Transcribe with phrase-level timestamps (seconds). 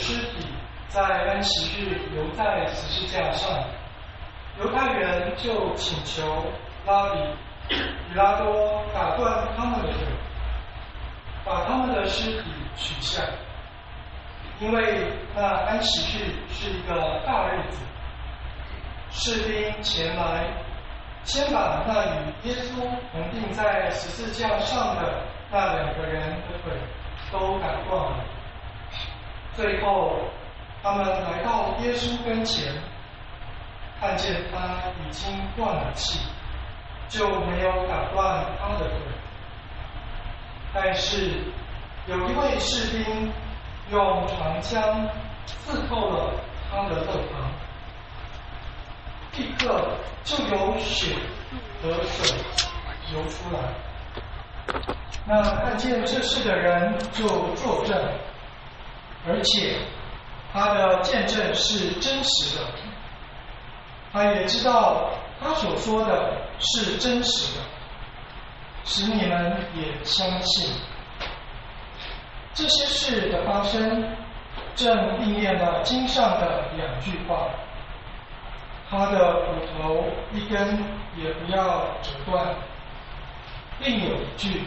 [0.00, 0.46] 尸体
[0.88, 3.62] 在安息日留在十字架上，
[4.58, 6.24] 犹太人就请求
[6.86, 7.20] 拉比
[7.68, 10.06] 比拉多打断他们的腿，
[11.44, 13.22] 把他们的尸体取下，
[14.58, 17.84] 因为那安息日是一个大日子。
[19.10, 20.48] 士兵前来，
[21.24, 22.80] 先把那与耶稣
[23.12, 26.72] 同钉在十字架上的那两个人的腿
[27.30, 28.24] 都打断了。
[29.60, 30.16] 最后，
[30.82, 32.72] 他们来到耶稣跟前，
[34.00, 34.58] 看见他
[35.06, 36.18] 已经断了气，
[37.08, 38.96] 就没有打断他的腿。
[40.72, 41.44] 但是，
[42.06, 43.30] 有一位士兵
[43.90, 45.06] 用长枪
[45.44, 46.32] 刺透了
[46.70, 47.50] 他的肋旁。
[49.36, 49.90] 立刻
[50.24, 51.16] 就有血
[51.82, 52.34] 和水
[53.10, 53.60] 流出来。
[55.26, 57.96] 那看见这事的人就作证，
[59.30, 59.76] 而且
[60.52, 62.64] 他的见证是真实的。
[64.12, 65.10] 他也知道
[65.40, 67.64] 他所说的是真实的，
[68.84, 70.74] 使你们也相信。
[72.52, 74.04] 这些事的发生，
[74.74, 77.48] 正应验了经上的两句话。
[78.90, 80.84] 他的骨头一根
[81.16, 82.52] 也不要折断。
[83.78, 84.64] 另有一句，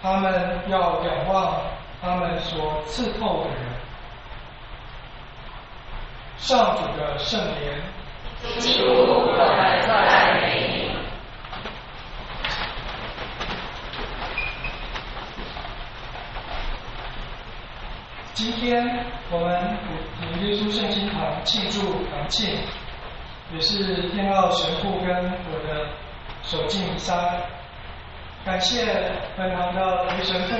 [0.00, 1.60] 他们要仰望
[2.00, 3.58] 他们所刺透的人。
[6.36, 7.82] 上主的圣言。
[8.58, 10.96] 基督，我们赞美你。
[18.32, 22.56] 今天我们普耶稣圣经堂庆祝堂庆。
[23.50, 25.88] 也是天奥神父跟我的
[26.42, 27.42] 守敬三，
[28.44, 28.84] 感谢
[29.38, 30.54] 本堂的雷神父，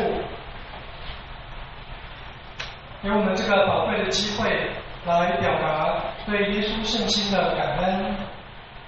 [3.03, 4.71] 给我们这个宝贵的机会
[5.05, 8.17] 来表达对耶稣圣心的感恩，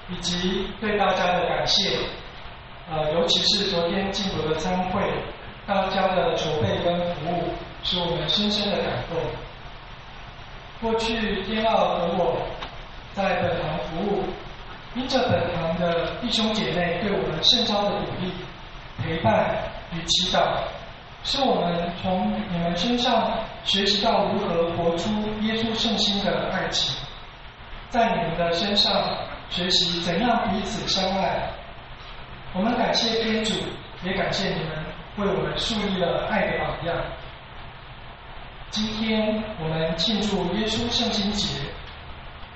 [0.08, 1.98] 以及对大家的感谢。
[2.90, 5.00] 呃，尤其是昨天进博的参会，
[5.66, 7.50] 大家的筹备跟服务，
[7.82, 9.18] 使我们深深的感动。
[10.80, 12.36] 过去天奥和我。
[13.12, 14.22] 在本堂服务，
[14.94, 18.32] 因着本堂的弟兄姐妹对我们圣招的鼓励、
[19.02, 19.52] 陪伴
[19.92, 20.40] 与祈祷，
[21.22, 23.30] 是我们从你们身上
[23.64, 25.10] 学习到如何活出
[25.42, 26.96] 耶稣圣心的爱情，
[27.88, 28.92] 在你们的身上
[29.48, 31.50] 学习怎样彼此相爱。
[32.54, 33.54] 我们感谢天主，
[34.02, 34.70] 也感谢你们
[35.16, 36.96] 为我们树立了爱的榜样。
[38.70, 41.60] 今天我们庆祝耶稣圣心节。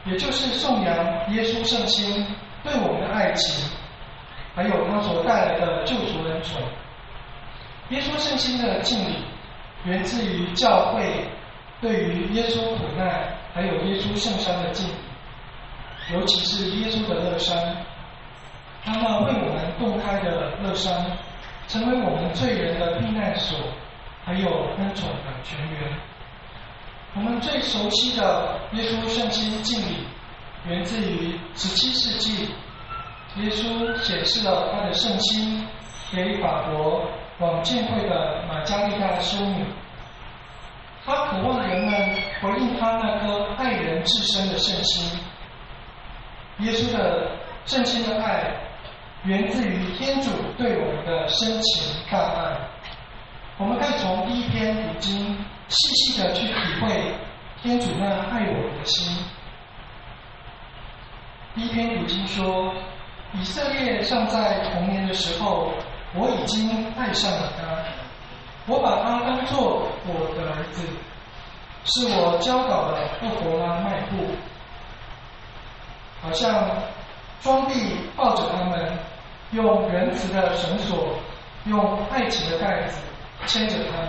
[0.06, 0.94] 也就是颂扬
[1.32, 2.26] 耶稣圣心
[2.62, 3.66] 对我们的爱情，
[4.54, 6.60] 还有他所带来的救赎恩宠。
[7.90, 9.16] 耶稣圣心的敬礼，
[9.84, 11.28] 源自于教会
[11.80, 14.92] 对于耶稣苦难还有耶稣圣山的敬礼，
[16.14, 17.76] 尤其是耶稣的乐山，
[18.84, 21.04] 他那为我们洞开的乐山，
[21.68, 23.58] 成为我们罪人的避难所，
[24.24, 25.92] 还有恩宠的泉源。
[27.16, 30.06] 我们最熟悉的耶稣圣心敬礼，
[30.66, 32.48] 源自于十七世纪，
[33.36, 35.64] 耶稣显示了他的圣心
[36.10, 37.04] 给法国
[37.38, 39.64] 往建会的玛加丽大修女。
[41.04, 41.92] 她渴望人们
[42.40, 45.18] 回应她那颗爱人至深的圣心。
[46.58, 47.30] 耶稣的
[47.66, 48.44] 圣心的爱，
[49.24, 52.56] 源自于天主对我们的深情大爱。
[53.58, 55.36] 我们可以从第一篇读经。
[55.66, 57.14] 细细的去体会
[57.62, 59.16] 天主那爱我们的心。
[61.54, 62.70] 第一篇读经说，
[63.32, 65.72] 以色列尚在童年的时候，
[66.16, 67.64] 我已经爱上了他，
[68.66, 70.86] 我把他当做我的儿子，
[71.84, 74.16] 是我教导的布伯拉迈布，
[76.22, 76.70] 好像
[77.40, 77.74] 庄地
[78.16, 78.96] 抱着他们，
[79.50, 81.18] 用仁慈的绳索，
[81.64, 83.02] 用爱情的带子
[83.46, 84.08] 牵着他们。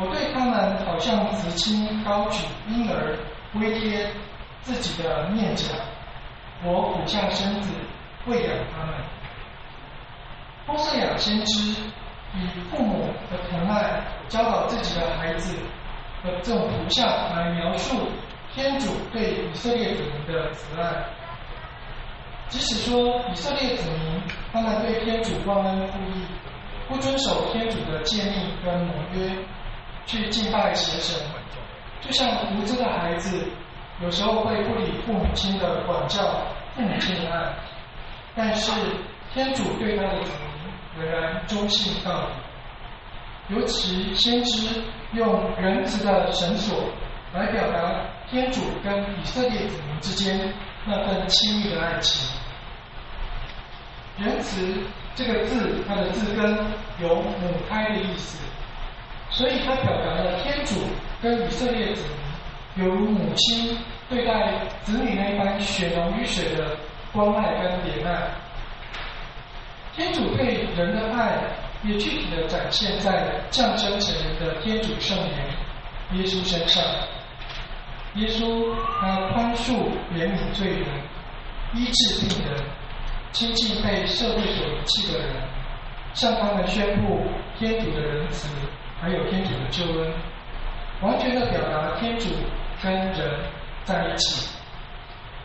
[0.00, 3.18] 我对他们好像慈亲高举婴儿，
[3.54, 4.08] 微贴
[4.62, 5.66] 自己的面颊，
[6.64, 7.70] 我俯下身子
[8.26, 8.94] 喂养他们。
[10.66, 11.70] 波瑟亚先知
[12.34, 15.56] 以父母的疼爱教导自己的孩子
[16.24, 17.06] 的这种图像
[17.36, 17.96] 来描述
[18.54, 21.04] 天主对以色列子民的慈爱。
[22.48, 24.22] 即使说以色列子民
[24.52, 26.24] 他们对天主忘恩负义，
[26.88, 29.30] 不遵守天主的诫命跟盟约。
[30.04, 31.16] 去敬拜邪神，
[32.00, 33.46] 就像无知的孩子，
[34.00, 36.42] 有时候会不理父母亲的管教，
[36.74, 37.54] 父母亲的爱。
[38.34, 38.72] 但是
[39.32, 40.20] 天主对他的
[41.46, 42.32] 子民仍然忠信到底。
[43.48, 44.82] 尤其先知
[45.14, 46.84] 用仁慈的绳索
[47.34, 50.54] 来表达天主跟以色列子民之间
[50.86, 52.38] 那份亲密的爱情。
[54.18, 54.78] 仁慈
[55.14, 56.56] 这个字，它的字根
[57.00, 58.38] 有母胎的意思，
[59.30, 60.76] 所以它表达了天主
[61.20, 62.04] 跟以色列子
[62.76, 63.76] 民犹如母亲
[64.08, 64.52] 对待
[64.82, 66.76] 子女那般血浓于水的
[67.12, 68.30] 关爱跟怜爱。
[69.94, 71.38] 天主对人的爱，
[71.84, 75.36] 也具体的展现在降生成人的天主圣言
[76.12, 76.82] 耶稣身上。
[78.14, 79.72] 耶稣他宽恕
[80.14, 80.88] 怜悯罪人，
[81.74, 82.62] 医治病人。
[83.32, 85.28] 亲近被社会所遗弃的人，
[86.12, 87.22] 向他们宣布
[87.58, 88.46] 天主的仁慈，
[89.00, 90.12] 还有天主的救恩，
[91.00, 92.28] 完全的表达天主
[92.82, 93.40] 跟人
[93.84, 94.50] 在一起。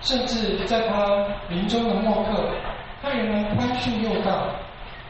[0.02, 2.52] 甚至在他临终的末刻，
[3.02, 4.50] 他仍然宽恕又道，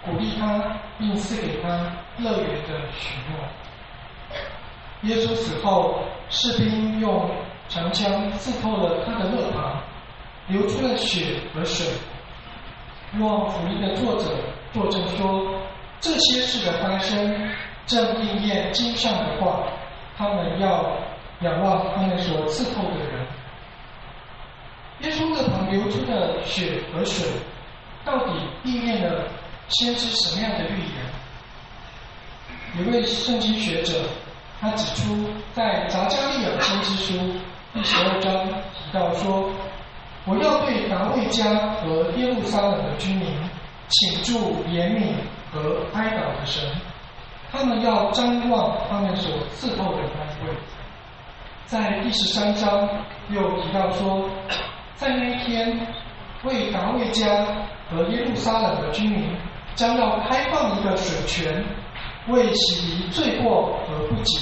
[0.06, 1.70] 鼓励他，并赐给他
[2.18, 3.40] 乐园的许诺。
[5.04, 7.30] 耶稣死后，士兵用
[7.70, 9.82] 长枪刺透了他的肋旁，
[10.48, 11.86] 流出了血和水。
[13.14, 14.26] 若福音的作者
[14.74, 15.62] 作证说，
[16.00, 17.50] 这些事的发生
[17.86, 19.64] 正应验经上的话，
[20.18, 20.98] 他们要
[21.42, 23.26] 仰望他们所刺透的人。
[25.02, 27.28] 耶稣的旁流出的血和水，
[28.08, 28.32] 到底
[28.64, 29.28] 应验了
[29.68, 30.96] 先知什么样的预言？
[32.80, 33.94] 有位圣经学者，
[34.60, 37.14] 他指出，在杂加利亚先知书
[37.74, 39.52] 第十二章提到说。
[40.30, 43.26] 我要对达卫家和耶路撒冷的居民
[43.88, 45.14] 请助怜悯
[45.54, 46.70] 和哀悼的神，
[47.50, 50.54] 他们要张望他们所伺候的单位。
[51.64, 52.90] 在第十三章
[53.30, 54.30] 又提到说，
[54.96, 55.88] 在那一天，
[56.44, 57.48] 为达卫家
[57.90, 59.36] 和耶路撒冷的居民
[59.76, 61.64] 将要开放一个水泉，
[62.28, 64.40] 为洗涤罪过而不洁。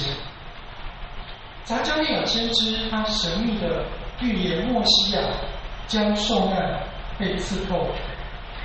[1.64, 3.84] 撒加利亚先知他神秘的
[4.20, 5.20] 预言莫西亚。
[5.88, 6.82] 将受难
[7.16, 7.86] 被刺透，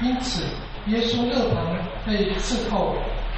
[0.01, 0.44] 因此
[0.88, 2.95] 耶稣肋旁被刺透，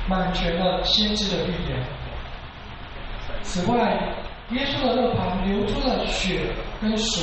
[0.07, 1.85] 满全了先知的预言。
[3.41, 4.15] 此外，
[4.51, 6.49] 耶稣的肋旁流出了血
[6.79, 7.21] 跟水，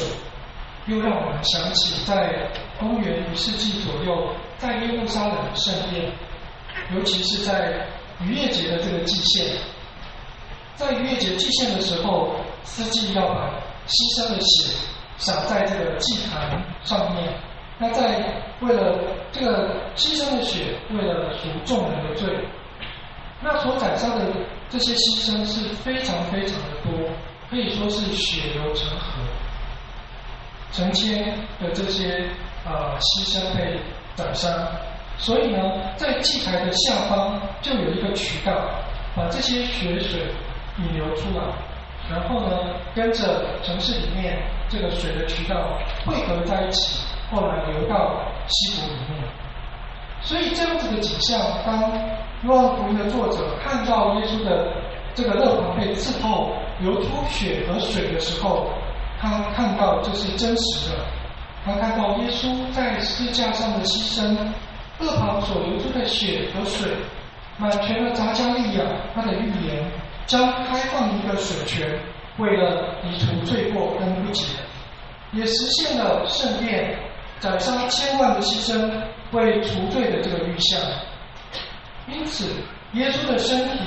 [0.90, 6.12] 又让我们想起在公元一世纪左右，在耶路撒冷圣殿，
[6.92, 7.87] 尤其是在
[8.20, 9.56] 逾越节的这个祭献，
[10.75, 12.34] 在逾越节祭献的时候，
[12.64, 13.54] 司祭要把
[13.87, 14.75] 牺牲的血。
[15.20, 17.31] 洒在这个祭坛上面，
[17.76, 18.98] 那在为了
[19.31, 22.26] 这个牺牲的血，为了赎众人的罪，
[23.42, 24.25] 那所斩杀的
[24.70, 27.10] 这些牺牲是非常非常的多，
[27.50, 29.20] 可以说是血流成河，
[30.72, 32.28] 成千的这些
[32.64, 33.78] 啊牺牲被
[34.14, 34.49] 斩杀，
[35.19, 35.58] 所以呢，
[35.96, 38.52] 在祭台的下方就有一个渠道，
[39.17, 40.20] 把这些血水
[40.78, 41.44] 引流出来。
[42.08, 42.56] 然后呢，
[42.94, 44.37] 跟着城市里面
[44.69, 49.25] 这个水的渠道汇合在一起，后来流到西湖里面。
[50.20, 51.82] 所以这样子的景象，当
[52.43, 54.73] 《约翰福音》的作者看到耶稣的
[55.14, 56.50] 这个肋旁被刺透，
[56.81, 58.68] 流出血和水的时候，
[59.20, 61.04] 他看到这是真实的。
[61.64, 64.34] 他看到耶稣在十字架上的牺牲，
[64.98, 66.90] 肋旁所流出的血和水，
[67.58, 68.84] 满全了扎加利亚
[69.14, 69.84] 他的预言。
[70.26, 71.98] 将开放一个水泉，
[72.38, 74.44] 为了以除罪过跟不洁，
[75.32, 76.96] 也实现了圣殿
[77.40, 78.88] 宰杀千万的牺牲
[79.32, 80.80] 为除罪的这个预象。
[82.06, 82.46] 因此，
[82.92, 83.80] 耶稣的身体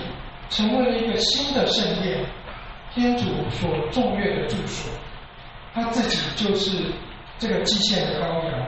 [0.49, 2.25] 成为了一个新的圣殿，
[2.93, 4.91] 天主所重悦的住所。
[5.73, 6.91] 他自己就是
[7.39, 8.67] 这个祭献的羔羊，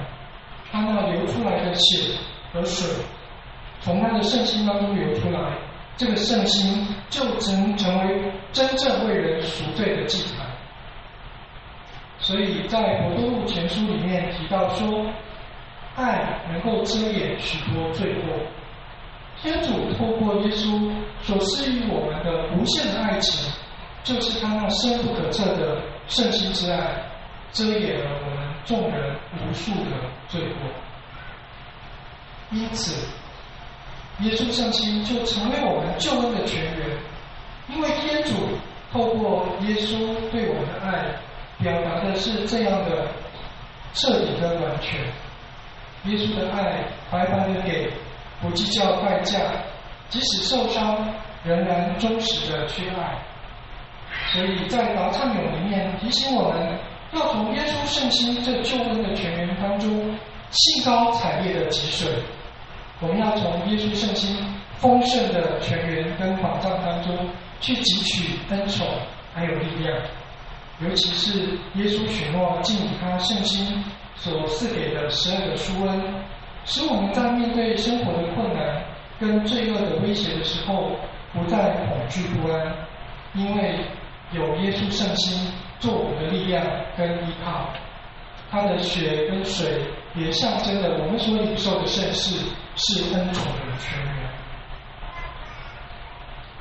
[0.72, 2.18] 他那流出来的血
[2.52, 2.90] 和水，
[3.80, 5.58] 从他的圣心当中流出来。
[5.98, 10.46] 这个圣心就成成为真正为人赎罪的祭坛，
[12.20, 15.06] 所以在《博多禄前书》里面提到说，
[15.96, 18.36] 爱能够遮掩许多罪过。
[19.42, 23.50] 天主透过耶稣所施予我们的无限的爱情，
[24.06, 27.04] 就是他那深不可测的圣心之爱，
[27.52, 29.92] 遮掩了我们众人无数的
[30.30, 30.72] 罪过。
[32.52, 33.06] 因此。
[34.20, 36.88] 耶稣圣心就成为我们救恩的泉源，
[37.68, 38.32] 因为天主
[38.94, 39.98] 透过耶稣
[40.32, 41.20] 对我们的爱，
[41.62, 43.10] 表达的是这样的
[43.94, 45.02] 彻底的完全。
[46.06, 47.92] 耶稣的爱白白的给，
[48.42, 49.38] 不计较代价，
[50.08, 53.18] 即使受伤仍然忠实的去爱。
[54.36, 56.78] 所以在答唱咏里面提醒我们，
[57.14, 59.90] 要从耶稣圣心这救恩的泉源当中，
[60.52, 62.12] 兴高采烈的汲水。
[63.00, 64.38] 我们要从耶稣圣心
[64.76, 67.18] 丰盛的泉源跟宝藏当中
[67.62, 68.86] 去汲取恩宠
[69.34, 69.98] 还有力量。
[70.82, 73.82] 尤其是耶稣许诺尽他圣心
[74.18, 76.04] 所赐给的十二个书恩，
[76.66, 78.84] 使我们在面对生活的困难
[79.18, 80.92] 跟罪恶的威胁的时候，
[81.32, 82.76] 不再恐惧不安，
[83.34, 83.80] 因为
[84.36, 86.66] 有耶稣圣心做我们的力量
[86.98, 87.70] 跟依靠。
[88.52, 89.82] 他的血跟水
[90.16, 94.14] 也象征了我们所领受的圣事是恩宠的泉源。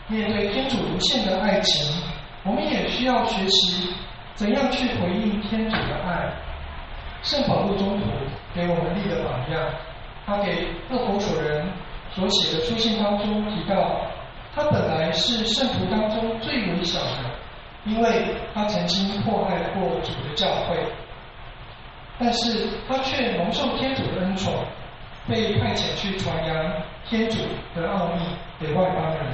[0.08, 2.02] 面对天主无限的爱情，
[2.42, 3.92] 我们也需要学习。
[4.34, 6.32] 怎样去回应天主的爱？
[7.22, 8.06] 圣保禄中途
[8.54, 9.70] 给我们立的榜样。
[10.26, 11.66] 他给厄弗所人
[12.10, 14.00] 所写的书信当中提到，
[14.54, 17.30] 他本来是圣徒当中最微小的，
[17.84, 20.76] 因为他曾经迫害过主的教会，
[22.18, 24.52] 但是他却蒙受天主的恩宠，
[25.28, 27.38] 被派遣去传扬天主
[27.74, 28.24] 的奥秘
[28.58, 29.26] 给外邦人。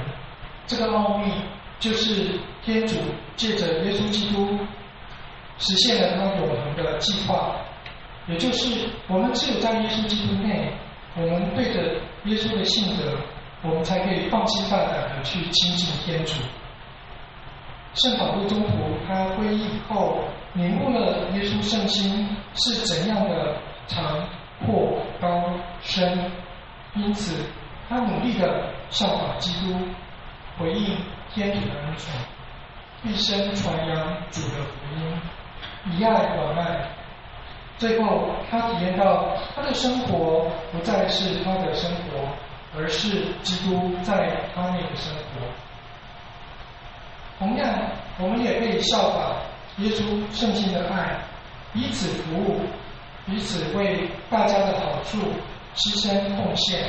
[0.67, 1.31] 这个奥秘
[1.79, 2.95] 就是天主
[3.35, 4.59] 借着耶稣基督。
[5.57, 7.55] 实现了他永恒的计划，
[8.27, 10.73] 也就是我们只有在耶稣基督内，
[11.15, 11.83] 我们对着
[12.25, 13.15] 耶稣的性格，
[13.61, 16.33] 我们才可以放心大胆的去亲近天主。
[17.93, 18.71] 圣保禄中途
[19.05, 20.19] 他皈依后，
[20.53, 23.57] 领悟了耶稣圣心是怎样的
[23.87, 24.27] 长、
[24.65, 26.31] 阔、高、深，
[26.95, 27.45] 因此
[27.89, 29.77] 他努力的效法基督，
[30.57, 30.97] 回应
[31.33, 32.13] 天主的恩宠，
[33.03, 33.97] 一生传扬
[34.29, 35.21] 主的福音。
[35.91, 36.87] 以爱广爱，
[37.77, 42.27] 最后他体验到他的生活不再是他的生活，
[42.77, 45.47] 而是基督在他内的生活。
[47.41, 47.67] 同样，
[48.19, 49.35] 我们也可以效法
[49.77, 51.17] 耶稣圣心的爱，
[51.73, 52.61] 彼此服务，
[53.25, 55.17] 彼此为大家的好处
[55.73, 56.85] 牺牲奉献。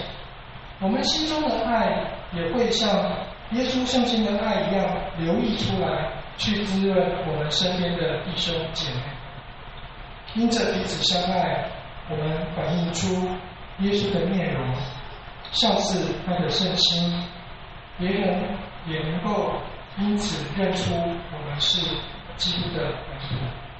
[0.78, 2.86] 我们心中的爱也会像
[3.52, 6.12] 耶稣圣心的爱一样流溢出来。
[6.38, 6.96] 去滋润
[7.28, 9.00] 我们身边的弟兄姐妹，
[10.34, 11.66] 因着彼此相爱，
[12.10, 13.14] 我们反映出
[13.80, 14.74] 耶稣的面容，
[15.52, 17.22] 效似他的圣心，
[17.98, 18.42] 别人
[18.86, 19.52] 也能够
[19.98, 21.80] 因此认出我们是
[22.36, 23.71] 基督的门徒。